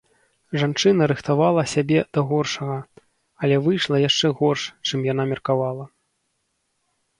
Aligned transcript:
Жанчына 0.61 1.01
рыхтавала 1.11 1.65
сябе 1.73 1.99
да 2.19 2.23
горшага, 2.31 2.79
але 3.43 3.55
выйшла 3.67 4.01
яшчэ 4.09 4.27
горш, 4.43 4.63
чым 4.89 5.07
яна 5.13 5.29
меркавала. 5.35 5.85